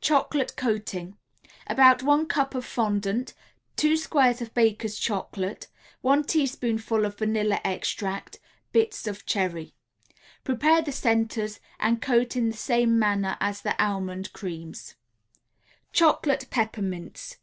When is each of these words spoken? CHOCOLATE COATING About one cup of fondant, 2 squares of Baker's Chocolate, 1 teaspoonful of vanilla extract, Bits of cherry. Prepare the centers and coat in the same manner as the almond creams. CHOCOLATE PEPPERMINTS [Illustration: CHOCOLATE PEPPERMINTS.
CHOCOLATE 0.00 0.56
COATING 0.56 1.18
About 1.66 2.02
one 2.02 2.24
cup 2.26 2.54
of 2.54 2.64
fondant, 2.64 3.34
2 3.76 3.98
squares 3.98 4.40
of 4.40 4.54
Baker's 4.54 4.98
Chocolate, 4.98 5.66
1 6.00 6.24
teaspoonful 6.24 7.04
of 7.04 7.18
vanilla 7.18 7.60
extract, 7.66 8.38
Bits 8.72 9.06
of 9.06 9.26
cherry. 9.26 9.74
Prepare 10.42 10.80
the 10.80 10.90
centers 10.90 11.60
and 11.78 12.00
coat 12.00 12.34
in 12.34 12.48
the 12.48 12.56
same 12.56 12.98
manner 12.98 13.36
as 13.40 13.60
the 13.60 13.78
almond 13.78 14.32
creams. 14.32 14.94
CHOCOLATE 15.92 16.48
PEPPERMINTS 16.48 16.48
[Illustration: 16.48 16.48
CHOCOLATE 16.48 16.50
PEPPERMINTS. 16.50 17.36